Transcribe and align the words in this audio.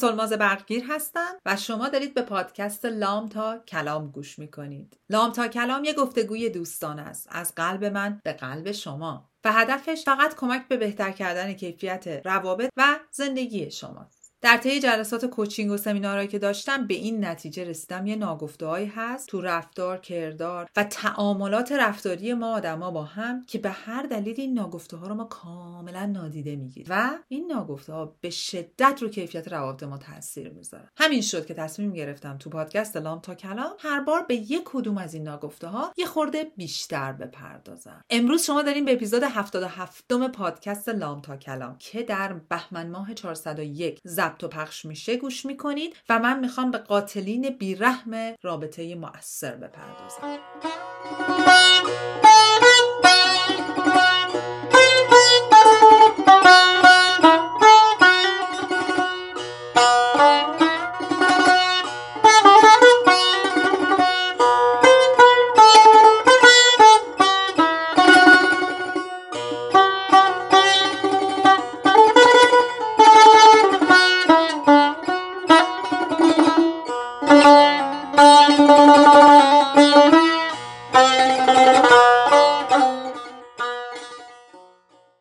سلماز 0.00 0.32
برقگیر 0.32 0.84
هستم 0.88 1.34
و 1.46 1.56
شما 1.56 1.88
دارید 1.88 2.14
به 2.14 2.22
پادکست 2.22 2.84
لام 2.84 3.28
تا 3.28 3.58
کلام 3.58 4.10
گوش 4.10 4.38
می‌کنید. 4.38 4.96
لام 5.10 5.32
تا 5.32 5.48
کلام 5.48 5.84
یه 5.84 5.94
گفتگوی 5.94 6.50
دوستان 6.50 6.98
است. 6.98 7.28
از 7.30 7.54
قلب 7.54 7.84
من 7.84 8.20
به 8.24 8.32
قلب 8.32 8.72
شما. 8.72 9.30
و 9.44 9.52
هدفش 9.52 10.02
فقط 10.04 10.34
کمک 10.34 10.68
به 10.68 10.76
بهتر 10.76 11.10
کردن 11.10 11.52
کیفیت 11.52 12.26
روابط 12.26 12.70
و 12.76 12.98
زندگی 13.10 13.70
شماست. 13.70 14.19
در 14.42 14.56
طی 14.56 14.80
جلسات 14.80 15.26
کوچینگ 15.26 15.70
و 15.70 15.76
سمینارهایی 15.76 16.28
که 16.28 16.38
داشتم 16.38 16.86
به 16.86 16.94
این 16.94 17.24
نتیجه 17.24 17.64
رسیدم. 17.64 18.06
یه 18.06 18.16
ناگفتههایی 18.16 18.86
هست 18.86 19.28
تو 19.28 19.40
رفتار 19.40 19.98
کردار 19.98 20.68
و 20.76 20.84
تعاملات 20.84 21.72
رفتاری 21.72 22.34
ما 22.34 22.54
آدما 22.54 22.90
با 22.90 23.02
هم 23.02 23.44
که 23.46 23.58
به 23.58 23.70
هر 23.70 24.02
دلیل 24.02 24.34
این 24.38 24.54
ناگفته 24.54 24.96
ها 24.96 25.06
رو 25.06 25.14
ما 25.14 25.24
کاملا 25.24 26.06
نادیده 26.06 26.56
می‌گیریم. 26.56 26.86
و 26.90 27.10
این 27.28 27.46
ناگفته 27.52 27.92
ها 27.92 28.16
به 28.20 28.30
شدت 28.30 28.98
رو 29.02 29.08
کیفیت 29.08 29.48
روابط 29.48 29.82
ما 29.82 29.98
تاثیر 29.98 30.50
می‌ذاره. 30.50 30.88
همین 30.96 31.20
شد 31.20 31.46
که 31.46 31.54
تصمیم 31.54 31.92
گرفتم 31.92 32.38
تو 32.38 32.50
پادکست 32.50 32.96
لام 32.96 33.20
تا 33.20 33.34
کلام 33.34 33.70
هر 33.78 34.00
بار 34.00 34.22
به 34.22 34.34
یک 34.34 34.62
کدوم 34.64 34.98
از 34.98 35.14
این 35.14 35.22
ناگفته 35.22 35.66
ها 35.66 35.92
یه 35.96 36.06
خورده 36.06 36.44
بیشتر 36.56 37.12
بپردازم. 37.12 38.04
امروز 38.10 38.42
شما 38.42 38.62
داریم 38.62 38.84
به 38.84 38.92
اپیزود 38.92 39.22
77 39.22 40.04
پادکست 40.32 40.88
لام 40.88 41.20
تا 41.20 41.36
کلام 41.36 41.76
که 41.78 42.02
در 42.02 42.32
بهمن 42.32 42.90
ماه 42.90 43.14
401 43.14 44.00
ضبط 44.30 44.44
و 44.44 44.48
پخش 44.48 44.84
میشه 44.84 45.16
گوش 45.16 45.46
می‌کنید 45.46 45.96
و 46.08 46.18
من 46.18 46.40
می‌خوام 46.40 46.70
به 46.70 46.78
قاتلین 46.78 47.50
بیرحم 47.50 48.34
رابطه 48.42 48.94
مؤثر 48.94 49.56
بپردازم. 49.56 50.38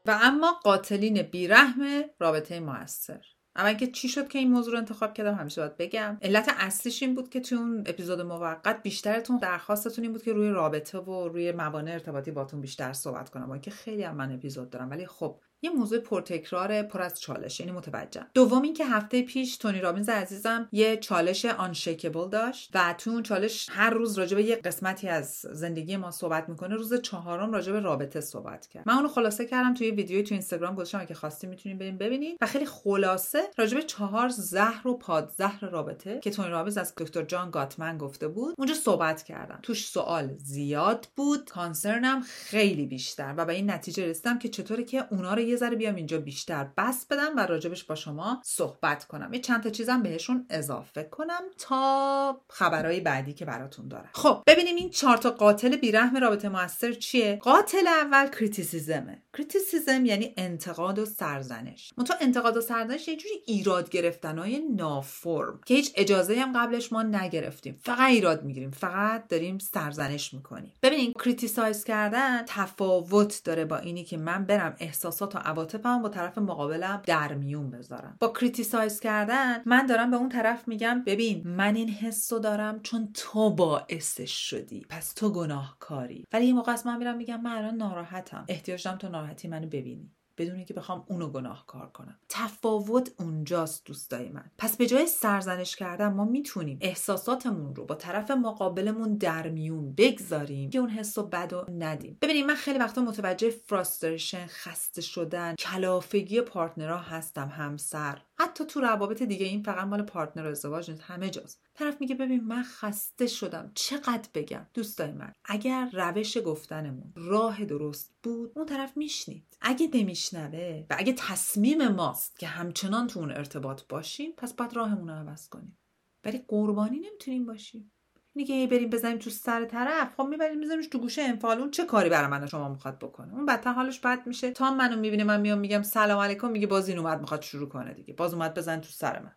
و 0.09 0.19
اما 0.21 0.51
قاتلین 0.63 1.21
بیرحم 1.21 2.03
رابطه 2.19 2.59
موثر. 2.59 3.25
اول 3.55 3.73
که 3.73 3.87
چی 3.87 4.09
شد 4.09 4.27
که 4.27 4.39
این 4.39 4.51
موضوع 4.51 4.73
رو 4.73 4.79
انتخاب 4.79 5.13
کردم 5.13 5.35
همیشه 5.35 5.61
باید 5.61 5.77
بگم. 5.77 6.17
علت 6.21 6.49
اصلیش 6.57 7.03
این 7.03 7.15
بود 7.15 7.29
که 7.29 7.39
تو 7.39 7.55
اون 7.55 7.83
اپیزود 7.85 8.21
موقت 8.21 8.83
بیشترتون 8.83 9.37
درخواستتون 9.37 10.03
این 10.03 10.13
بود 10.13 10.23
که 10.23 10.33
روی 10.33 10.49
رابطه 10.49 10.99
و 10.99 11.27
روی 11.27 11.51
موانع 11.51 11.91
ارتباطی 11.91 12.31
باتون 12.31 12.61
بیشتر 12.61 12.93
صحبت 12.93 13.29
کنم. 13.29 13.47
با 13.47 13.57
که 13.57 13.71
خیلی 13.71 14.03
هم 14.03 14.15
من 14.15 14.33
اپیزود 14.33 14.69
دارم 14.69 14.89
ولی 14.89 15.05
خب 15.05 15.39
یه 15.61 15.69
موضوع 15.69 15.99
پرتکرار 15.99 16.81
پر 16.81 17.01
از 17.01 17.21
چالش 17.21 17.59
یعنی 17.59 17.71
متوجهم 17.71 18.27
دوم 18.33 18.61
اینکه 18.61 18.85
هفته 18.85 19.21
پیش 19.21 19.57
تونی 19.57 19.79
رابینز 19.79 20.09
عزیزم 20.09 20.69
یه 20.71 20.97
چالش 20.97 21.45
آنشیکبل 21.45 22.29
داشت 22.29 22.71
و 22.73 22.95
تو 22.97 23.09
اون 23.09 23.23
چالش 23.23 23.67
هر 23.71 23.89
روز 23.89 24.19
راجع 24.19 24.35
به 24.35 24.43
یه 24.43 24.55
قسمتی 24.55 25.07
از 25.07 25.39
زندگی 25.51 25.97
ما 25.97 26.11
صحبت 26.11 26.49
می‌کنه. 26.49 26.75
روز 26.75 27.01
چهارم 27.01 27.51
راجع 27.51 27.71
به 27.71 27.79
رابطه 27.79 28.21
صحبت 28.21 28.67
کرد. 28.67 28.87
من 28.87 28.93
اونو 28.93 29.07
خلاصه 29.07 29.45
کردم 29.45 29.73
توی 29.73 29.91
ویدیوی 29.91 30.23
تو 30.23 30.35
اینستاگرام 30.35 30.75
گذاشتم 30.75 31.05
که 31.05 31.13
خواستین 31.13 31.49
می‌تونین 31.49 31.77
بریم 31.77 31.97
ببینید. 31.97 32.37
و 32.41 32.45
خیلی 32.45 32.65
خلاصه 32.65 33.39
راجع 33.57 33.77
به 33.77 33.83
چهار 33.83 34.29
زهر 34.29 34.87
و 34.87 34.97
پادزهر 34.97 35.69
رابطه 35.69 36.19
که 36.19 36.31
تونی 36.31 36.49
رابینز 36.49 36.77
از 36.77 36.93
دکتر 36.97 37.23
جان 37.23 37.51
گاتمن 37.51 37.97
گفته 37.97 38.27
بود 38.27 38.55
اونجا 38.57 38.73
صحبت 38.73 39.23
کردم. 39.23 39.59
توش 39.63 39.87
سوال 39.87 40.33
زیاد 40.37 41.07
بود 41.15 41.49
concern 41.49 42.12
م 42.12 42.21
خیلی 42.21 42.85
بیشتر 42.85 43.33
و 43.37 43.45
به 43.45 43.53
این 43.53 43.71
نتیجه 43.71 44.05
رسیدم 44.05 44.39
که 44.39 44.49
چطوره 44.49 44.83
که 44.83 45.05
اونا 45.11 45.33
رو 45.33 45.41
یه 45.49 45.55
ذره 45.55 45.75
بیام 45.75 45.95
اینجا 45.95 46.19
بیشتر 46.19 46.67
بسط 46.77 47.05
بدم 47.05 47.35
و 47.37 47.39
راجبش 47.39 47.83
با 47.83 47.95
شما 47.95 48.41
صحبت 48.45 49.05
کنم. 49.05 49.33
یه 49.33 49.39
چند 49.39 49.63
تا 49.63 49.69
چیزم 49.69 50.03
بهشون 50.03 50.45
اضافه 50.49 51.03
کنم 51.03 51.41
تا 51.57 52.41
خبرهای 52.49 52.99
بعدی 52.99 53.33
که 53.33 53.45
براتون 53.45 53.87
دارم. 53.87 54.09
خب 54.13 54.43
ببینیم 54.47 54.75
این 54.75 54.89
چهار 54.89 55.17
تا 55.17 55.31
قاتل 55.31 55.75
بیرحم 55.75 56.17
رابطه 56.17 56.49
موثر 56.49 56.93
چیه؟ 56.93 57.39
قاتل 57.41 57.87
اول 57.87 58.27
criticism 58.27 59.06
ه. 59.06 59.23
criticism 59.33 60.05
یعنی 60.05 60.33
انتقاد 60.37 60.99
و 60.99 61.05
سرزنش. 61.05 61.93
منتها 61.97 62.17
انتقاد 62.21 62.57
و 62.57 62.61
سرزنش 62.61 63.07
یه 63.07 63.15
جوری 63.15 63.35
ایراد 63.45 63.89
گرفتنهای 63.89 64.59
نافرم 64.59 65.59
که 65.65 65.73
هیچ 65.73 65.91
اجازه 65.95 66.39
هم 66.39 66.53
قبلش 66.53 66.93
ما 66.93 67.03
نگرفتیم. 67.03 67.79
فقط 67.83 68.09
ایراد 68.09 68.43
می‌گیریم. 68.43 68.71
فقط 68.71 69.27
داریم 69.27 69.57
سرزنش 69.57 70.33
می‌کنیم. 70.33 70.73
ببینین 70.83 71.13
criticize 71.13 71.83
کردن 71.83 72.43
تفاوت 72.47 73.41
داره 73.43 73.65
با 73.65 73.77
اینی 73.77 74.03
که 74.03 74.17
من 74.17 74.45
برم 74.45 74.75
احساسات 74.79 75.35
و 75.35 75.38
عواطفم 75.39 76.01
با 76.01 76.09
طرف 76.09 76.37
مقابلم 76.37 77.01
در 77.05 77.33
میون 77.33 77.71
بذارم. 77.71 78.17
با 78.19 78.27
criticize 78.27 78.99
کردن 78.99 79.61
من 79.65 79.85
دارم 79.85 80.11
به 80.11 80.17
اون 80.17 80.29
طرف 80.29 80.67
میگم 80.67 81.03
ببین 81.05 81.41
من 81.45 81.75
این 81.75 81.89
حسو 81.89 82.39
دارم 82.39 82.79
چون 82.81 83.11
تو 83.13 83.55
باعثش 83.55 84.49
شدی. 84.49 84.85
پس 84.89 85.13
تو 85.13 85.29
گناهکاری. 85.29 86.25
ولی 86.33 86.45
این 86.45 86.55
موقع 86.55 86.75
من 86.85 86.97
میرم 86.97 87.17
میگم 87.17 87.41
من 87.41 87.51
الان 87.51 87.75
ناراحتم. 87.75 88.45
احتیاج 88.47 88.83
دارم 88.83 88.97
تو 88.97 89.09
ناراحتی 89.09 89.47
منو 89.47 89.67
ببینی. 89.67 90.11
بدون 90.39 90.55
اینکه 90.55 90.73
بخوام 90.73 91.05
اونو 91.07 91.29
گناهکار 91.29 91.89
کنم. 91.89 92.19
تفاوت 92.29 93.11
اونجاست 93.19 93.85
دوستای 93.85 94.29
من. 94.29 94.51
پس 94.57 94.77
به 94.77 94.85
جای 94.85 95.07
سرزنش 95.07 95.75
کردن 95.75 96.13
ما 96.13 96.25
می‌تونیم 96.25 96.77
احساساتمون 96.81 97.75
رو 97.75 97.85
با 97.85 97.95
طرف 97.95 98.31
مقابلمون 98.31 99.17
در 99.17 99.49
میون 99.49 99.93
بگذاریم 99.95 100.69
که 100.69 100.79
اون 100.79 100.89
حس 100.89 101.17
و 101.17 101.23
بد 101.23 101.53
و 101.53 101.65
ندیم. 101.71 102.17
ببینید 102.21 102.45
من 102.45 102.55
خیلی 102.55 102.79
وقتا 102.79 103.01
متوجه 103.01 103.49
فراستریشن 103.49 104.45
خسته 104.47 105.01
شدن 105.01 105.55
کلافگی 105.55 106.41
پارتنرها 106.41 106.97
هستم 106.97 107.47
همسر. 107.47 108.21
حتی 108.39 108.65
تو 108.65 108.79
روابط 108.79 109.23
دیگه 109.23 109.45
این 109.45 109.63
فقط 109.63 109.87
مال 109.87 110.01
پارتنر 110.01 110.47
ازدواج 110.47 110.91
نیست 110.91 111.01
همه 111.01 111.29
جاست. 111.29 111.61
طرف 111.79 112.01
میگه 112.01 112.15
ببین 112.15 112.43
من 112.43 112.63
خسته 112.63 113.27
شدم. 113.27 113.71
چقدر 113.75 114.29
بگم؟ 114.33 114.65
دوستای 114.73 115.11
من. 115.11 115.33
اگر 115.45 115.89
روش 115.93 116.37
گفتنمون 116.37 117.13
راه 117.15 117.65
درست 117.65 118.13
بود 118.23 118.51
اون 118.55 118.65
طرف 118.65 118.97
میشنید. 118.97 119.57
اگه 119.61 119.89
نمیشنوه 119.93 120.85
و 120.89 120.95
اگه 120.97 121.13
تصمیم 121.13 121.87
ماست 121.87 122.39
که 122.39 122.47
همچنان 122.47 123.07
تو 123.07 123.19
اون 123.19 123.31
ارتباط 123.31 123.81
باشیم 123.89 124.31
پس 124.37 124.53
باید 124.53 124.73
راهمون 124.73 125.09
رو 125.09 125.15
عوض 125.15 125.49
کنیم. 125.49 125.77
ولی 126.25 126.45
قربانی 126.47 126.99
نمی‌تونیم 126.99 127.45
باشیم. 127.45 127.91
اینی 128.33 128.47
که 128.47 128.67
بریم 128.71 128.89
بزنیم 128.89 129.17
تو 129.17 129.29
سر 129.29 129.65
طرف. 129.65 130.15
خب 130.17 130.23
می‌بریم 130.23 130.59
میذاریمش 130.59 130.87
تو 130.87 130.99
گوشه 130.99 131.21
انفعال 131.21 131.59
اون 131.59 131.71
چه 131.71 131.85
کاری 131.85 132.09
برای 132.09 132.27
من 132.27 132.47
شما 132.47 132.69
می‌خواد 132.69 132.99
بکنه؟ 132.99 133.33
اون 133.33 133.45
بدتر 133.45 133.73
حالش 133.73 133.99
بد 133.99 134.27
میشه. 134.27 134.51
تا 134.51 134.71
منو 134.71 134.99
می‌بینه 134.99 135.23
من 135.23 135.41
میام 135.41 135.59
میگم 135.59 135.81
سلام 135.81 136.19
علیکم 136.19 136.51
میگه 136.51 136.67
باز 136.67 136.89
این 136.89 136.97
اومد 136.97 137.19
می‌خواد 137.19 137.41
شروع 137.41 137.69
کنه 137.69 137.93
دیگه. 137.93 138.13
باز 138.13 138.33
اومد 138.33 138.53
بزن 138.53 138.81
تو 138.81 138.89
سر 138.89 139.19
من. 139.19 139.35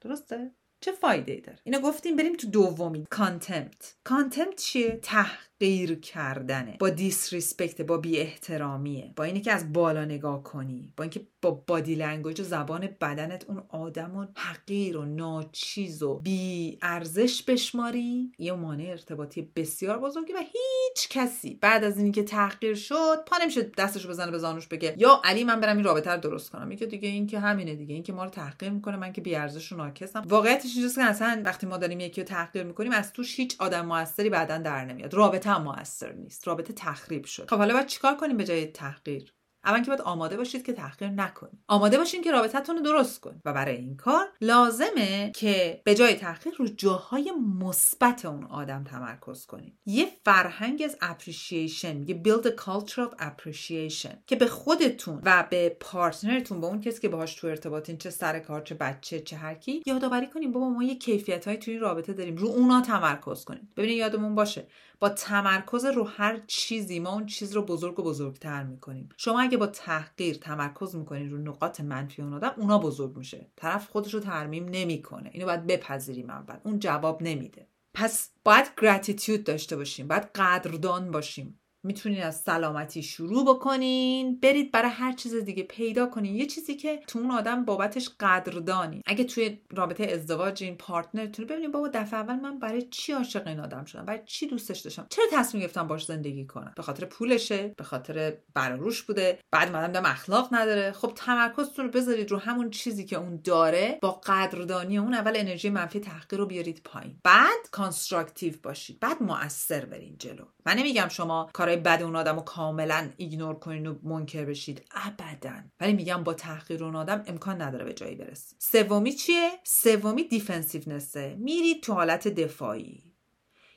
درسته؟ 0.00 0.50
چه 0.82 0.92
فایده 0.92 1.32
ای 1.32 1.40
داره؟ 1.40 1.58
اینو 1.64 1.80
گفتیم 1.80 2.16
بریم 2.16 2.36
تو 2.36 2.50
دومی 2.50 3.06
contempt 3.10 3.94
contempt 4.04 4.56
چیه؟ 4.56 4.98
تحقیر 5.02 5.51
کردنه 6.00 6.76
با 6.80 6.88
disrespect 6.88 7.82
با 7.82 7.96
بی 7.96 8.18
احترامیه 8.18 9.12
با 9.16 9.24
اینی 9.24 9.40
که 9.40 9.52
از 9.52 9.72
بالا 9.72 10.04
نگاه 10.04 10.42
کنی 10.42 10.92
با 10.96 11.04
اینکه 11.04 11.26
با 11.42 11.50
body 11.50 11.94
language 11.94 12.40
و 12.40 12.44
زبان 12.44 12.88
بدنت 13.00 13.44
اون 13.48 13.62
آدم 13.68 14.16
و 14.16 14.26
حقیر 14.36 14.96
و 14.96 15.04
ناچیز 15.04 16.02
و 16.02 16.18
بی 16.18 16.78
ارزش 16.82 17.42
بشماری 17.42 18.32
یه 18.38 18.52
مانع 18.52 18.84
ارتباطی 18.84 19.52
بسیار 19.56 19.98
بزرگی 19.98 20.32
و 20.32 20.38
هیچ 20.38 21.08
کسی 21.08 21.58
بعد 21.60 21.84
از 21.84 21.98
اینکه 21.98 22.22
تحقیر 22.22 22.74
شد 22.74 23.24
پا 23.26 23.36
نمیشه 23.42 23.62
دستشو 23.62 24.08
بزنه 24.08 24.30
به 24.30 24.38
زانوش 24.38 24.66
بگه 24.66 24.94
یا 24.98 25.20
علی 25.24 25.44
من 25.44 25.60
برم 25.60 25.76
این 25.76 25.84
رابطه 25.84 26.10
رو 26.10 26.20
درست 26.20 26.50
کنم. 26.50 26.68
میگه 26.68 26.86
دیگه 26.86 27.08
این 27.08 27.26
که 27.26 27.40
همینه 27.40 27.74
دیگه 27.74 27.94
این 27.94 28.02
که 28.02 28.12
ما 28.12 28.24
رو 28.24 28.30
تحقیر 28.30 28.70
می‌کنه 28.70 28.96
من 28.96 29.12
که 29.12 29.20
بی 29.20 29.34
ارزش 29.34 29.72
و 29.72 29.76
ناکسم. 29.76 30.22
واقعیتش 30.28 30.74
اینجاست 30.74 30.94
که 30.94 31.04
اصلا 31.04 31.42
وقتی 31.44 31.66
ما 31.66 31.76
داریم 31.76 32.00
یکی 32.00 32.20
رو 32.20 32.26
تحقیر 32.26 32.62
می‌کنیم 32.62 32.92
از 32.92 33.12
توش 33.12 33.36
هیچ 33.36 33.56
آدم 33.58 33.86
موثری 33.86 34.30
بعدا 34.30 34.58
در 34.58 34.84
نمیاد. 34.84 35.14
رابطه 35.14 35.50
هم 35.54 35.62
موثر 35.62 36.12
نیست 36.12 36.48
رابطه 36.48 36.72
تخریب 36.72 37.24
شد 37.24 37.50
خب 37.50 37.56
حالا 37.56 37.74
باید 37.74 37.86
چیکار 37.86 38.16
کنیم 38.16 38.36
به 38.36 38.44
جای 38.44 38.66
تحقیر؟ 38.66 39.34
اول 39.64 39.80
که 39.80 39.86
باید 39.86 40.00
آماده 40.00 40.36
باشید 40.36 40.66
که 40.66 40.72
تحقیر 40.72 41.08
نکنید. 41.08 41.58
آماده 41.68 41.98
باشین 41.98 42.22
که 42.22 42.32
رابطتون 42.32 42.76
رو 42.76 42.82
درست 42.82 43.20
کنید. 43.20 43.40
و 43.44 43.52
برای 43.52 43.76
این 43.76 43.96
کار 43.96 44.26
لازمه 44.40 45.32
که 45.34 45.80
به 45.84 45.94
جای 45.94 46.14
تحقیر 46.14 46.54
رو 46.58 46.66
جاهای 46.66 47.32
مثبت 47.60 48.24
اون 48.24 48.44
آدم 48.44 48.84
تمرکز 48.84 49.46
کنید. 49.46 49.78
یه 49.86 50.06
فرهنگ 50.24 50.82
از 50.84 50.96
appreciation 51.00 51.96
میگه 51.96 52.22
build 52.24 52.46
a 52.46 52.50
culture 52.50 53.08
of 53.08 53.20
appreciation 53.20 54.14
که 54.26 54.36
به 54.36 54.46
خودتون 54.46 55.20
و 55.24 55.46
به 55.50 55.76
partner 55.80 56.36
تون 56.36 56.60
با 56.60 56.68
اون 56.68 56.80
کسی 56.80 57.00
که 57.00 57.08
باهاش 57.08 57.34
تو 57.34 57.46
ارتباطین 57.46 57.98
چه 57.98 58.10
سر 58.10 58.38
کار 58.38 58.60
چه 58.60 58.74
بچه 58.74 59.20
چه 59.20 59.36
هر 59.36 59.54
کی 59.54 59.82
یادآوری 59.86 60.26
کنیم. 60.26 60.52
بابا 60.52 60.68
ما 60.68 60.82
یه 60.82 60.98
کیفیت 60.98 61.48
های 61.48 61.56
توی 61.56 61.78
رابطه 61.78 62.12
داریم. 62.12 62.36
رو 62.36 62.48
اونا 62.48 62.80
تمرکز 62.80 63.44
کنید 63.44 63.74
ببینید 63.74 63.98
یادمون 63.98 64.34
باشه 64.34 64.66
با 65.00 65.08
تمرکز 65.08 65.84
رو 65.84 66.04
هر 66.04 66.40
چیزی 66.46 67.00
ما 67.00 67.12
اون 67.12 67.26
چیز 67.26 67.52
رو 67.52 67.62
بزرگ 67.62 67.98
و 67.98 68.02
بزرگتر 68.02 68.62
می‌کنیم. 68.62 69.08
شما 69.16 69.40
اگه 69.52 69.58
با 69.58 69.66
تحقیر 69.66 70.36
تمرکز 70.36 70.96
می‌کنین 70.96 71.30
رو 71.30 71.38
نقاط 71.38 71.80
منفی 71.80 72.22
اون 72.22 72.34
آدم 72.34 72.54
اونا 72.56 72.78
بزرگ 72.78 73.16
میشه. 73.16 73.50
طرف 73.56 73.90
خودش 73.90 74.14
رو 74.14 74.20
ترمیم 74.20 74.66
نمی‌کنه. 74.68 75.30
اینو 75.32 75.46
باید 75.46 75.66
بپذیریم 75.66 76.30
اول. 76.30 76.56
اون 76.64 76.78
جواب 76.78 77.22
نمیده. 77.22 77.68
پس 77.94 78.30
باید 78.44 78.66
gratitude 78.82 79.44
داشته 79.44 79.76
باشیم. 79.76 80.08
باید 80.08 80.22
قدردان 80.34 81.10
باشیم. 81.10 81.60
می‌تونین 81.84 82.22
از 82.22 82.40
سلامتی 82.40 83.02
شروع 83.02 83.44
بکنین. 83.44 84.40
برید 84.40 84.72
برای 84.72 84.90
هر 84.90 85.12
چیز 85.12 85.34
دیگه 85.34 85.62
پیدا 85.62 86.06
کنین. 86.06 86.36
یه 86.36 86.46
چیزی 86.46 86.74
که 86.76 87.00
تو 87.06 87.18
اون 87.18 87.30
آدم 87.30 87.64
بابتش 87.64 88.10
قدردانی. 88.20 89.02
اگه 89.06 89.24
توی 89.24 89.58
رابطه 89.70 90.04
ازدواجین 90.04 90.76
partner 90.76 91.25
تون 91.25 91.46
ببینید 91.46 91.72
بابا 91.72 91.88
دفعه 91.88 92.20
اول 92.20 92.34
من 92.34 92.58
برای 92.58 92.82
چی 92.82 93.12
عاشق 93.12 93.46
این 93.46 93.60
آدم 93.60 93.84
شدم؟ 93.84 94.04
برای 94.04 94.20
چی 94.26 94.46
دوستش 94.46 94.80
داشتم؟ 94.80 95.06
چرا 95.10 95.24
تصمیم 95.32 95.60
گرفتم 95.60 95.86
باش 95.86 96.04
زندگی 96.04 96.46
کنم؟ 96.46 96.72
به 96.76 96.82
خاطر 96.82 97.04
پولشه 97.04 97.74
به 97.76 97.84
خاطر 97.84 98.34
بر 98.54 98.68
و 98.68 98.75
روش 98.75 99.02
بوده. 99.02 99.38
بعد 99.50 99.72
من 99.72 99.92
دم 99.92 100.06
اخلاق 100.06 100.48
نداره. 100.52 100.92
خب 100.92 101.12
تمرکزتون 101.16 101.84
رو 101.84 101.90
بذارید 101.90 102.30
رو 102.30 102.38
همون 102.38 102.70
چیزی 102.70 103.04
که 103.04 103.16
اون 103.16 103.40
داره. 103.44 103.98
با 104.02 104.10
قدردانی 104.10 104.98
اون 104.98 105.14
اول 105.14 105.32
انرژی 105.36 105.70
منفی 105.70 106.00
تحقیر 106.00 106.38
رو 106.38 106.46
بیارید 106.46 106.80
پایین. 106.84 107.16
بعد 107.24 107.70
constructive 107.70 108.54
باشید. 108.62 109.00
بعد 109.00 109.22
مؤثر 109.22 109.84
برین 109.84 110.16
جلو. 110.18 110.44
من 110.66 110.76
نمیگم 110.76 111.08
شما 111.08 111.50
کارهای 111.72 111.98
بد 111.98 112.02
اون 112.02 112.16
آدم 112.16 112.36
رو 112.36 112.42
کاملا 112.42 113.10
ignore 113.16 113.54
کنین 113.54 113.86
و 113.86 113.94
منکر 114.02 114.44
بشید. 114.44 114.84
ابدا. 114.90 115.54
ولی 115.80 115.92
میگم 115.92 116.24
با 116.24 116.34
تحقیر 116.34 116.84
اون 116.84 116.96
آدم 116.96 117.24
امکان 117.26 117.62
نداره 117.62 117.84
به 117.84 117.92
جایی 117.92 118.14
برسید 118.14 118.58
سومی 118.60 119.12
چیه؟ 119.12 119.50
سومی 119.64 120.28
دیفنسیونسه. 120.28 121.36
میرید 121.38 121.82
تو 121.82 121.92
حالت 121.92 122.28
دفاعی. 122.28 123.11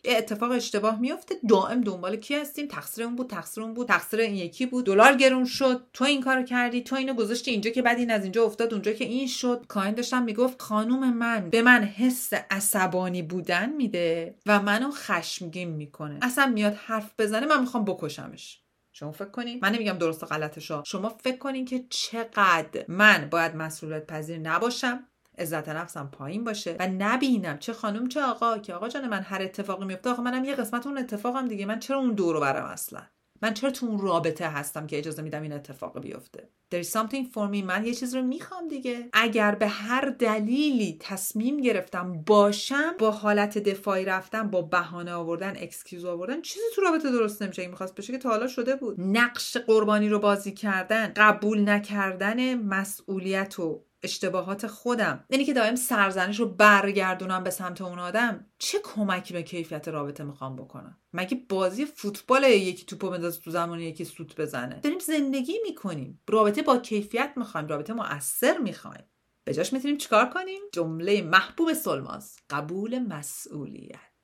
اتفاق 0.07 0.51
اشتباه 0.51 0.99
میفته. 0.99 1.35
دائم 1.49 1.81
دنبال 1.81 2.15
کی 2.15 2.35
هستیم؟ 2.35 2.67
تقصیر 2.67 3.05
اون 3.05 3.15
بود 3.15 3.29
تقصیر 3.29 3.63
اون 3.63 3.73
بود 3.73 3.87
تقصیر 3.87 4.19
این 4.19 4.35
یکی 4.35 4.65
بود. 4.65 4.85
دلار 4.85 5.13
گرون 5.13 5.45
شد. 5.45 5.87
تو 5.93 6.05
این 6.05 6.21
کارو 6.21 6.43
کردی 6.43 6.81
تو 6.81 6.95
اینو 6.95 7.13
گذاشتی 7.13 7.51
اینجا 7.51 7.71
که 7.71 7.81
بعد 7.81 7.97
این 7.97 8.11
از 8.11 8.23
اینجا 8.23 8.43
افتاد 8.43 8.73
اونجا 8.73 8.91
که 8.91 9.05
این 9.05 9.27
شد. 9.27 9.65
کاین 9.67 9.93
داشتم 9.93 10.23
می‌گفت 10.23 10.61
خانوم 10.61 11.13
من 11.13 11.49
به 11.49 11.61
من 11.61 11.83
حس 11.83 12.33
عصبانی 12.33 13.21
بودن 13.21 13.69
میده 13.69 14.35
و 14.45 14.61
منو 14.61 14.91
خشمگین 14.91 15.69
می‌کنه. 15.69 16.19
اصلا 16.21 16.45
میاد 16.45 16.73
حرف 16.73 17.13
بزنه 17.19 17.45
من 17.45 17.59
می‌خوام 17.61 17.85
بکشمش. 17.85 18.61
شما 18.93 19.11
فکر 19.11 19.29
کنین؟ 19.29 19.59
من 19.61 19.71
نمیگم 19.71 19.97
درست 19.97 20.23
و 20.23 20.25
غلطشا 20.25 20.83
شما 20.85 21.09
فکر 21.09 21.37
کنین 21.37 21.65
که 21.65 21.85
چقدر 21.89 22.85
من 22.87 23.27
باید 23.31 23.55
مسئولیت 23.55 24.07
پذیر 24.07 24.37
نباشم. 24.37 25.07
عزت 25.37 25.69
نفسم 25.69 26.09
پایین 26.11 26.43
باشه. 26.43 26.75
و 26.79 26.87
نبینم 26.87 27.57
چه 27.57 27.73
خانم 27.73 28.07
چه 28.07 28.21
آقا 28.21 28.57
که 28.57 28.73
آقا 28.73 28.89
جان 28.89 29.07
من 29.07 29.21
هر 29.21 29.41
اتفاقی 29.41 29.85
میفته 29.85 30.09
آقا 30.09 30.23
منم 30.23 30.45
یه 30.45 30.55
قسمت 30.55 30.87
اون 30.87 30.97
اتفاقم 30.97 31.47
دیگه. 31.47 31.65
من 31.65 31.79
چرا 31.79 31.97
اون 31.97 32.13
دورو 32.13 32.39
برم 32.39 32.65
اصلا؟ 32.65 33.01
من 33.41 33.53
چرا 33.53 33.71
تو 33.71 33.85
اون 33.85 33.99
رابطه 33.99 34.47
هستم 34.47 34.87
که 34.87 34.97
اجازه 34.97 35.21
میدم 35.21 35.41
این 35.41 35.53
اتفاق 35.53 35.99
بیفته؟ 35.99 36.49
Is 36.75 36.87
something 36.87 37.25
for 37.33 37.53
me. 37.53 37.63
من 37.63 37.85
یه 37.85 37.93
چیز 37.93 38.15
رو 38.15 38.21
می‌خوام 38.21 38.67
دیگه. 38.67 39.09
اگر 39.13 39.55
به 39.55 39.67
هر 39.67 40.15
دلیلی 40.19 40.97
تصمیم 40.99 41.57
گرفتم 41.57 42.23
باشم 42.25 42.95
با 42.99 43.11
حالت 43.11 43.57
دفاعی 43.57 44.05
رفتم 44.05 44.49
با 44.49 44.61
بهانه 44.61 45.13
آوردن 45.13 45.53
excuse 45.57 46.05
آوردن 46.05 46.41
چیزی 46.41 46.65
تو 46.75 46.81
رابطه 46.81 47.11
درست 47.11 47.41
نمیشه. 47.41 47.61
این 47.61 47.71
می‌خواست 47.71 47.95
بشه 47.95 48.13
که 48.13 48.19
تا 48.19 48.29
حالا 48.29 48.47
شده 48.47 48.75
بود. 48.75 48.95
نقش 48.99 49.57
قربانی 49.57 50.09
رو 50.09 50.19
بازی 50.19 50.51
کردن 50.51 51.13
قبول 51.15 51.69
نکردن 51.69 52.55
مسئولیت 52.55 53.59
و 53.59 53.83
اشتباهات 54.05 54.67
خودم. 54.67 55.25
یعنی 55.29 55.45
که 55.45 55.53
دائم 55.53 55.75
سرزنش 55.75 56.39
رو 56.39 56.45
برگردونم 56.45 57.43
به 57.43 57.49
سمت 57.49 57.81
اون 57.81 57.99
آدم 57.99 58.45
چه 58.57 58.79
کمکی 58.83 59.33
به 59.33 59.43
کیفیت 59.43 59.87
رابطه 59.87 60.23
می‌خوام 60.23 60.55
بکنم؟ 60.55 60.97
مگه 61.13 61.41
بازی 61.49 61.85
فوتبال 61.85 62.43
یکی 62.43 62.85
توپو 62.85 63.09
بندازه 63.09 63.41
تو 63.41 63.51
زمان 63.51 63.79
یکی 63.79 64.05
سوت 64.05 64.41
بزنه؟ 64.41 64.79
داریم 64.79 64.99
زندگی 64.99 65.59
می‌کنیم. 65.63 66.21
رابطه 66.29 66.61
با 66.61 66.77
کیفیت 66.77 67.33
می‌خوایم 67.35 67.67
رابطه 67.67 67.93
مؤثر 67.93 68.57
می‌خوایم. 68.57 69.03
به 69.43 69.53
جاش 69.53 69.73
می‌تونیم 69.73 69.97
چیکار 69.97 70.29
کنیم؟ 70.29 70.61
جمله 70.73 71.21
محبوب 71.21 71.73
سلماز. 71.73 72.37
قبول 72.49 72.99
مسئولیت. 72.99 74.14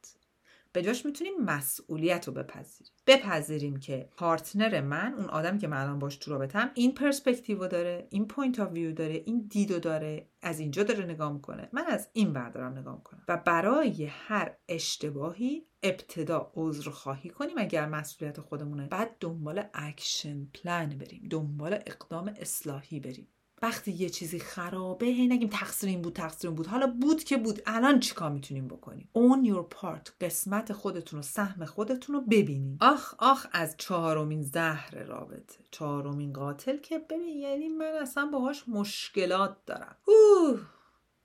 به 0.73 0.81
جاش 0.81 1.05
می‌تونیم 1.05 1.33
مسئولیت 1.39 2.27
رو 2.27 2.33
بپذیریم. 2.33 2.93
بپذیریم 3.07 3.79
که 3.79 4.09
partner 4.17 4.81
من 4.81 5.13
اون 5.13 5.25
آدم 5.25 5.57
که 5.57 5.67
من 5.67 5.77
الان 5.77 5.99
باش 5.99 6.15
تو 6.15 6.31
رابطم 6.31 6.71
این 6.73 6.93
پرسپکتیو 6.93 7.67
داره 7.67 8.07
این 8.09 8.27
point 8.27 8.59
of 8.59 8.71
view 8.71 8.91
داره 8.91 9.23
این 9.25 9.47
دیدو 9.49 9.79
داره 9.79 10.29
از 10.41 10.59
اینجا 10.59 10.83
داره 10.83 11.05
نگاه 11.05 11.33
می‌کنه. 11.33 11.69
من 11.73 11.85
از 11.87 12.09
این 12.13 12.33
ور 12.33 12.51
دارم 12.51 12.77
نگاه 12.77 12.95
می‌کنم. 12.95 13.23
و 13.27 13.37
برای 13.37 14.05
هر 14.05 14.57
اشتباهی 14.69 15.67
ابتدا 15.83 16.51
عذر 16.55 16.89
خواهی 16.89 17.29
کنیم 17.29 17.57
اگر 17.57 17.89
مسئولیت 17.89 18.39
خودمونه. 18.39 18.87
بعد 18.87 19.15
دنبال 19.19 19.63
action 19.73 20.45
plan 20.45 20.89
بریم 20.89 21.27
دنبال 21.29 21.73
اقدام 21.73 22.33
اصلاحی 22.39 22.99
بریم. 22.99 23.27
وقتی 23.61 23.91
یه 23.91 24.09
چیزی 24.09 24.39
خرابه 24.39 25.05
هی 25.05 25.27
نگیم 25.27 25.49
تقصیر 25.49 25.89
این 25.89 26.01
بود 26.01 26.13
تقصیر 26.13 26.49
این 26.49 26.55
بود. 26.55 26.67
حالا 26.67 26.87
بود 26.87 27.23
که 27.23 27.37
بود. 27.37 27.61
الان 27.65 27.99
چیکار 27.99 28.31
می‌تونیم 28.31 28.67
بکنیم؟ 28.67 29.09
اون 29.13 29.45
your 29.53 29.75
part. 29.75 30.11
قسمت 30.21 30.73
خودتون 30.73 31.19
و 31.19 31.23
سهم 31.23 31.65
خودتون 31.65 32.15
رو 32.15 32.21
ببینیم. 32.21 32.77
آخ 32.81 33.15
آخ 33.19 33.47
از 33.51 33.75
چهارمین 33.77 34.41
زهر 34.41 35.03
رابطه. 35.03 35.59
چهارمین 35.71 36.33
قاتل 36.33 36.77
که 36.77 36.99
ببین 36.99 37.37
یعنی 37.37 37.69
من 37.69 37.93
اصلا 38.01 38.25
باهاش 38.25 38.63
مشکلات 38.67 39.57
دارم. 39.65 39.95
اوه. 40.05 40.59